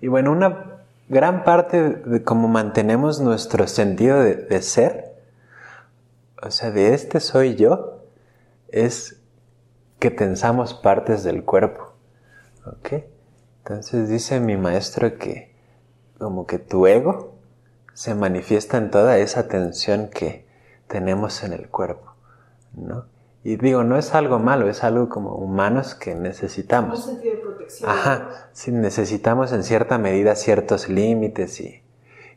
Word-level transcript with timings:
Y 0.00 0.08
bueno, 0.08 0.32
una 0.32 0.82
gran 1.08 1.44
parte 1.44 1.90
de 1.90 2.22
cómo 2.22 2.48
mantenemos 2.48 3.20
nuestro 3.20 3.66
sentido 3.66 4.20
de, 4.20 4.62
ser, 4.62 5.16
o 6.42 6.50
sea, 6.50 6.70
de 6.70 6.94
este 6.94 7.20
soy 7.20 7.56
yo, 7.56 8.04
es 8.68 9.20
que 9.98 10.10
tensamos 10.10 10.74
partes 10.74 11.24
del 11.24 11.44
cuerpo. 11.44 11.92
¿Ok? 12.64 13.04
Entonces 13.58 14.08
dice 14.08 14.40
mi 14.40 14.56
maestro 14.56 15.18
que 15.18 15.54
como 16.18 16.46
que 16.46 16.58
tu 16.58 16.86
ego 16.86 17.34
se 17.94 18.14
manifiesta 18.14 18.78
en 18.78 18.90
toda 18.90 19.18
esa 19.18 19.48
tensión 19.48 20.08
que 20.08 20.46
tenemos 20.86 21.42
en 21.42 21.52
el 21.52 21.68
cuerpo, 21.68 22.14
¿no? 22.74 23.04
Y 23.42 23.56
digo, 23.56 23.84
no 23.84 23.96
es 23.96 24.14
algo 24.14 24.38
malo, 24.38 24.68
es 24.68 24.84
algo 24.84 25.08
como 25.08 25.34
humanos 25.34 25.94
que 25.94 26.14
necesitamos. 26.14 27.10
Protección. 27.50 27.90
Ajá, 27.90 28.48
sí, 28.52 28.72
necesitamos 28.72 29.52
en 29.52 29.62
cierta 29.62 29.98
medida 29.98 30.34
ciertos 30.34 30.88
límites 30.88 31.60
y, 31.60 31.82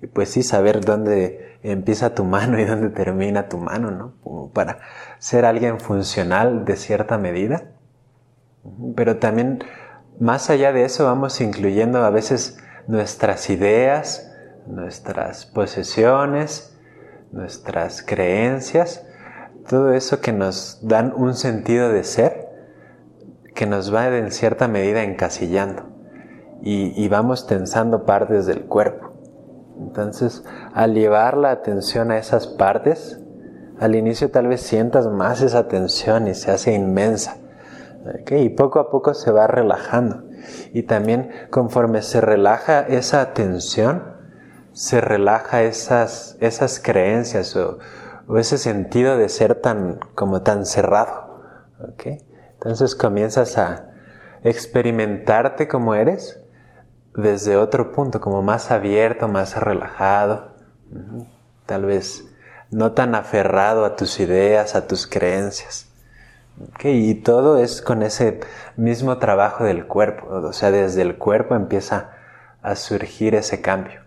y, 0.00 0.06
pues 0.06 0.30
sí 0.30 0.42
saber 0.42 0.84
dónde 0.84 1.58
empieza 1.62 2.14
tu 2.14 2.24
mano 2.24 2.58
y 2.58 2.64
dónde 2.64 2.90
termina 2.90 3.48
tu 3.48 3.58
mano, 3.58 3.90
¿no? 3.90 4.50
Para 4.52 4.80
ser 5.18 5.44
alguien 5.44 5.80
funcional 5.80 6.64
de 6.64 6.76
cierta 6.76 7.18
medida. 7.18 7.72
Pero 8.96 9.16
también, 9.18 9.64
más 10.18 10.50
allá 10.50 10.72
de 10.72 10.84
eso, 10.84 11.04
vamos 11.04 11.40
incluyendo 11.40 12.04
a 12.04 12.10
veces 12.10 12.58
nuestras 12.86 13.48
ideas, 13.50 14.32
nuestras 14.66 15.46
posesiones, 15.46 16.76
nuestras 17.32 18.02
creencias, 18.02 19.04
todo 19.68 19.92
eso 19.92 20.20
que 20.20 20.32
nos 20.32 20.80
dan 20.82 21.12
un 21.16 21.34
sentido 21.34 21.88
de 21.88 22.04
ser, 22.04 22.41
nos 23.66 23.94
va 23.94 24.08
en 24.08 24.30
cierta 24.30 24.68
medida 24.68 25.02
encasillando 25.02 25.92
y, 26.64 27.08
vamos 27.08 27.46
tensando 27.46 28.04
partes 28.04 28.46
del 28.46 28.66
cuerpo. 28.66 29.10
Entonces, 29.80 30.44
al 30.74 30.94
llevar 30.94 31.36
la 31.36 31.50
atención 31.50 32.12
a 32.12 32.18
esas 32.18 32.46
partes, 32.46 33.20
al 33.80 33.96
inicio 33.96 34.30
tal 34.30 34.46
vez 34.46 34.60
sientas 34.60 35.08
más 35.08 35.42
esa 35.42 35.66
tensión 35.66 36.28
y 36.28 36.34
se 36.34 36.52
hace 36.52 36.72
inmensa. 36.72 37.38
Y 38.30 38.50
poco 38.50 38.78
a 38.78 38.90
poco 38.90 39.12
se 39.14 39.32
va 39.32 39.48
relajando. 39.48 40.22
Y 40.72 40.84
también 40.84 41.30
conforme 41.50 42.02
se 42.02 42.20
relaja 42.20 42.80
esa 42.80 43.32
tensión, 43.32 44.04
se 44.72 45.00
relaja 45.00 45.62
esas, 45.62 46.36
esas 46.40 46.78
creencias 46.80 47.56
o, 47.56 47.78
ese 48.38 48.56
sentido 48.56 49.16
de 49.18 49.28
ser 49.28 49.56
tan, 49.56 49.98
como 50.14 50.42
tan 50.42 50.64
cerrado. 50.64 51.42
Entonces 52.62 52.94
comienzas 52.94 53.58
a 53.58 53.90
experimentarte 54.44 55.68
como 55.68 55.94
eres 55.94 56.40
desde 57.14 57.56
otro 57.56 57.92
punto, 57.92 58.20
como 58.20 58.42
más 58.42 58.70
abierto, 58.70 59.28
más 59.28 59.56
relajado, 59.60 60.54
tal 61.66 61.84
vez 61.84 62.24
no 62.70 62.92
tan 62.92 63.14
aferrado 63.14 63.84
a 63.84 63.96
tus 63.96 64.18
ideas, 64.20 64.74
a 64.74 64.86
tus 64.86 65.06
creencias. 65.06 65.88
Y 66.82 67.14
todo 67.16 67.58
es 67.58 67.82
con 67.82 68.02
ese 68.02 68.40
mismo 68.76 69.18
trabajo 69.18 69.64
del 69.64 69.86
cuerpo, 69.86 70.28
o 70.28 70.52
sea, 70.52 70.70
desde 70.70 71.02
el 71.02 71.18
cuerpo 71.18 71.54
empieza 71.54 72.10
a 72.62 72.76
surgir 72.76 73.34
ese 73.34 73.60
cambio. 73.60 74.00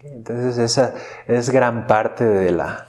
Entonces 0.00 0.58
esa 0.58 0.94
es 1.26 1.50
gran 1.50 1.86
parte 1.86 2.24
de 2.24 2.52
la, 2.52 2.88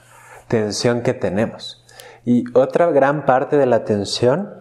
tensión 0.50 1.02
que 1.02 1.14
tenemos. 1.14 1.82
Y 2.26 2.44
otra 2.52 2.90
gran 2.90 3.24
parte 3.24 3.56
de 3.56 3.64
la 3.64 3.84
tensión 3.84 4.52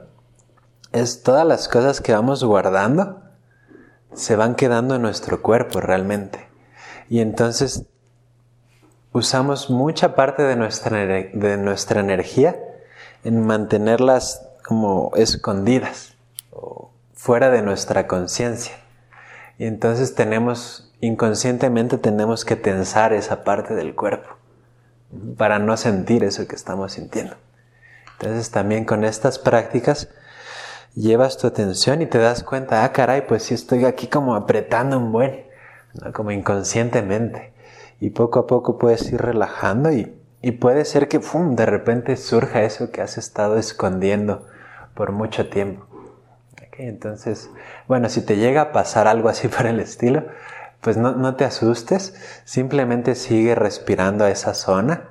es 0.92 1.24
todas 1.24 1.46
las 1.46 1.68
cosas 1.68 2.02
que 2.02 2.14
vamos 2.14 2.44
guardando 2.44 3.22
se 4.14 4.36
van 4.36 4.56
quedando 4.56 4.96
en 4.96 5.02
nuestro 5.02 5.42
cuerpo 5.42 5.82
realmente. 5.82 6.48
Y 7.10 7.22
entonces 7.22 7.86
usamos 9.12 9.70
mucha 9.70 10.16
parte 10.16 10.44
de 10.44 10.56
nuestra, 10.56 10.98
de 11.00 11.58
nuestra 11.58 12.00
energía 12.00 12.56
en 13.24 13.46
mantenerlas 13.46 14.48
como 14.64 15.12
escondidas 15.16 16.16
o 16.52 16.92
fuera 17.14 17.50
de 17.50 17.62
nuestra 17.62 18.08
conciencia. 18.08 18.74
Y 19.58 19.66
entonces 19.66 20.16
tenemos, 20.16 20.92
inconscientemente 21.02 21.98
tenemos 21.98 22.46
que 22.46 22.56
tensar 22.56 23.14
esa 23.14 23.44
parte 23.44 23.76
del 23.76 23.96
cuerpo 23.96 24.30
para 25.38 25.60
no 25.60 25.76
sentir 25.76 26.24
eso 26.24 26.48
que 26.48 26.56
estamos 26.56 26.94
sintiendo. 26.94 27.36
Entonces 28.14 28.52
también 28.52 28.86
con 28.86 29.04
estas 29.04 29.40
prácticas 29.40 30.10
llevas 31.00 31.38
tu 31.38 31.48
atención 31.48 32.02
y 32.02 32.08
te 32.08 32.18
das 32.18 32.44
cuenta, 32.44 32.84
ah 32.84 32.92
caray, 32.92 33.26
pues 33.26 33.44
sí 33.44 33.54
estoy 33.54 33.86
aquí 33.86 34.08
como 34.08 34.36
apretando 34.36 34.98
un 34.98 35.12
buen, 35.12 35.46
como 36.14 36.32
inconscientemente. 36.32 37.54
Y 38.02 38.12
poco 38.12 38.40
a 38.40 38.48
poco 38.48 38.78
puedes 38.78 39.12
ir 39.12 39.22
relajando 39.22 39.92
y, 39.92 40.16
puede 40.59 40.86
ser 40.86 41.08
que 41.08 41.20
¡fum! 41.20 41.56
de 41.56 41.66
repente 41.66 42.16
surja 42.18 42.64
eso 42.64 42.92
que 42.92 43.02
has 43.02 43.18
estado 43.18 43.58
escondiendo 43.58 44.48
por 44.94 45.12
mucho 45.12 45.50
tiempo. 45.50 45.86
entonces, 46.78 47.50
bueno, 47.88 48.08
si 48.08 48.22
te 48.22 48.38
llega 48.38 48.62
a 48.62 48.72
pasar 48.72 49.08
algo 49.08 49.30
así 49.30 49.48
por 49.58 49.66
el 49.66 49.80
estilo, 49.80 50.26
pues 50.82 50.96
no, 50.98 51.36
te 51.36 51.44
asustes, 51.44 52.14
simplemente 52.46 53.16
sigue 53.16 53.56
respirando 53.56 54.24
a 54.26 54.30
esa 54.30 54.54
zona. 54.54 55.09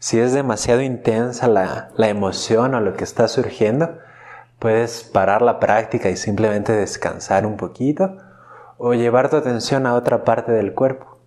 Si 0.00 0.20
es 0.20 0.32
demasiado 0.32 0.80
intensa 0.80 1.48
la, 1.48 1.90
la 1.96 2.08
emoción 2.08 2.74
o 2.74 2.80
lo 2.80 2.94
que 2.94 3.02
está 3.02 3.26
surgiendo, 3.26 3.98
puedes 4.58 5.04
parar 5.04 5.42
la 5.42 5.60
práctica 5.60 6.10
y 6.10 6.16
simplemente 6.16 6.72
descansar 6.72 7.46
un 7.46 7.56
poquito 7.56 8.16
o 8.76 8.94
llevar 8.94 9.30
tu 9.30 9.36
atención 9.36 9.86
a 9.86 9.94
otra 9.94 10.24
parte 10.24 10.52
del 10.52 10.74
cuerpo. 10.74 11.18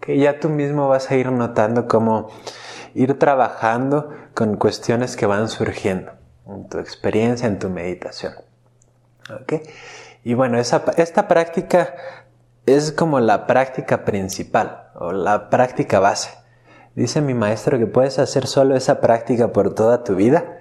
que 0.00 0.18
Ya 0.18 0.40
tú 0.40 0.48
mismo 0.48 0.88
vas 0.88 1.10
a 1.10 1.16
ir 1.16 1.30
notando 1.32 1.86
cómo 1.88 2.28
ir 2.94 3.18
trabajando 3.18 4.10
con 4.34 4.56
cuestiones 4.56 5.16
que 5.16 5.26
van 5.26 5.48
surgiendo 5.48 6.12
en 6.46 6.68
tu 6.68 6.78
experiencia, 6.78 7.46
en 7.46 7.58
tu 7.58 7.68
meditación. 7.68 8.34
Y 10.24 10.34
bueno, 10.34 10.58
esa, 10.58 10.82
esta 10.96 11.28
práctica 11.28 11.94
es 12.64 12.92
como 12.92 13.20
la 13.20 13.46
práctica 13.46 14.04
principal 14.04 14.88
o 14.94 15.12
la 15.12 15.50
práctica 15.50 16.00
base. 16.00 16.30
Dice 16.94 17.20
mi 17.20 17.34
maestro 17.34 17.78
que 17.78 17.86
puedes 17.86 18.18
hacer 18.18 18.46
solo 18.46 18.74
esa 18.76 19.00
práctica 19.00 19.52
por 19.52 19.74
toda 19.74 20.02
tu 20.02 20.14
vida 20.14 20.55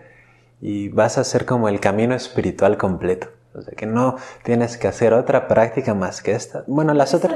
y 0.61 0.89
vas 0.89 1.17
a 1.17 1.21
hacer 1.21 1.45
como 1.45 1.69
el 1.69 1.79
camino 1.79 2.15
espiritual 2.15 2.77
completo. 2.77 3.27
O 3.53 3.61
sea 3.61 3.73
que 3.73 3.85
no 3.85 4.17
tienes 4.43 4.77
que 4.77 4.87
hacer 4.87 5.13
otra 5.13 5.47
práctica 5.47 5.93
más 5.93 6.21
que 6.21 6.33
esta. 6.33 6.63
Bueno, 6.67 6.93
las 6.93 7.13
otras. 7.13 7.35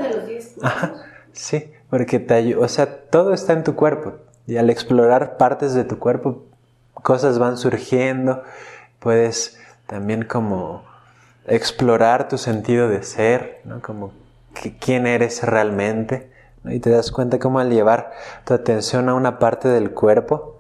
Ajá, 0.62 0.94
sí, 1.32 1.72
porque 1.90 2.20
te 2.20 2.34
ayuda. 2.34 2.66
O 2.66 2.68
sea, 2.68 3.08
todo 3.10 3.34
está 3.34 3.54
en 3.54 3.64
tu 3.64 3.76
cuerpo 3.76 4.16
y 4.46 4.58
al 4.58 4.70
explorar 4.70 5.38
partes 5.38 5.74
de 5.74 5.84
tu 5.84 6.00
cuerpo, 6.00 6.44
cosas 6.94 7.40
van 7.40 7.58
surgiendo. 7.58 8.44
Puedes 9.00 9.60
también 9.88 10.26
como 10.26 10.84
explorar 11.48 12.28
tu 12.28 12.38
sentido 12.38 12.90
de 12.90 13.04
ser, 13.04 13.62
¿no? 13.64 13.82
Como 13.82 14.12
quién 14.80 15.08
eres 15.08 15.44
realmente. 15.44 16.32
Y 16.66 16.80
te 16.80 16.90
das 16.90 17.12
cuenta 17.12 17.40
cómo 17.40 17.60
al 17.60 17.70
llevar 17.70 18.12
tu 18.46 18.54
atención 18.54 19.08
a 19.08 19.14
una 19.14 19.40
parte 19.40 19.70
del 19.70 19.92
cuerpo, 19.92 20.59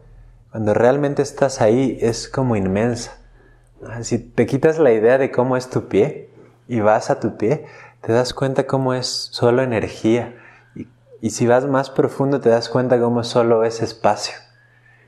cuando 0.51 0.73
realmente 0.73 1.21
estás 1.21 1.61
ahí, 1.61 1.97
es 2.01 2.27
como 2.27 2.55
inmensa. 2.55 3.17
Si 4.01 4.19
te 4.19 4.45
quitas 4.45 4.79
la 4.79 4.91
idea 4.91 5.17
de 5.17 5.31
cómo 5.31 5.57
es 5.57 5.69
tu 5.69 5.87
pie 5.87 6.29
y 6.67 6.79
vas 6.79 7.09
a 7.09 7.19
tu 7.19 7.37
pie, 7.37 7.65
te 8.01 8.11
das 8.11 8.33
cuenta 8.33 8.67
cómo 8.67 8.93
es 8.93 9.07
solo 9.07 9.61
energía. 9.61 10.35
Y, 10.75 10.87
y 11.21 11.29
si 11.29 11.47
vas 11.47 11.65
más 11.65 11.89
profundo, 11.89 12.41
te 12.41 12.49
das 12.49 12.69
cuenta 12.69 12.99
cómo 12.99 13.23
solo 13.23 13.63
es 13.63 13.81
espacio. 13.81 14.35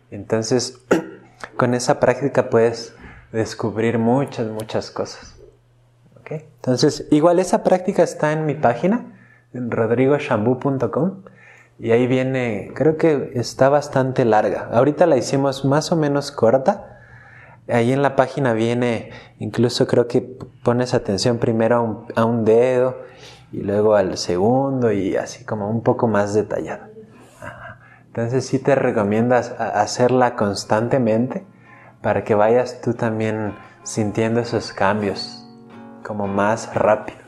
Entonces, 0.10 0.80
con 1.58 1.74
esa 1.74 2.00
práctica 2.00 2.50
puedes 2.50 2.94
descubrir 3.32 3.98
muchas, 3.98 4.48
muchas 4.48 4.92
cosas. 4.92 5.42
Entonces, 6.32 7.08
igual 7.12 7.40
esa 7.40 7.64
práctica 7.64 8.04
está 8.04 8.32
en 8.32 8.46
mi 8.46 8.56
página, 8.56 9.06
en 9.54 9.72
rodrigoshambu.com, 9.72 11.24
y 11.80 11.92
ahí 11.92 12.06
viene, 12.08 12.72
creo 12.76 12.98
que 12.98 13.32
está 13.36 13.70
bastante 13.70 14.24
larga. 14.24 14.70
Ahorita 14.72 15.08
la 15.08 15.18
hicimos 15.18 15.66
más 15.66 15.92
o 15.92 15.96
menos 15.96 16.32
corta. 16.32 17.00
Ahí 17.68 17.92
en 17.92 18.02
la 18.02 18.16
página 18.16 18.54
viene, 18.54 19.12
incluso 19.40 19.88
creo 19.88 20.08
que 20.08 20.22
pones 20.64 20.94
atención 20.94 21.38
primero 21.38 22.06
a 22.16 22.26
un, 22.26 22.46
dedo 22.46 22.98
y 23.52 23.62
luego 23.62 23.96
al 23.96 24.18
segundo 24.18 24.92
y 24.92 25.16
así 25.16 25.44
como 25.46 25.70
un 25.70 25.82
poco 25.82 26.08
más 26.08 26.34
detallado. 26.34 26.86
Entonces 28.08 28.46
sí 28.46 28.60
te 28.60 28.76
recomiendas 28.76 29.52
hacerla 29.58 30.36
constantemente 30.36 31.46
para 32.02 32.24
que 32.24 32.36
vayas 32.36 32.82
tú 32.82 32.94
también 32.94 33.54
sintiendo 33.84 34.42
esos 34.42 34.74
cambios 34.74 35.48
como 36.04 36.28
más 36.28 36.76
rápido. 36.76 37.21